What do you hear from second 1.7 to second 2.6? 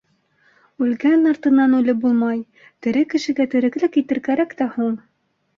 үлеп булмай,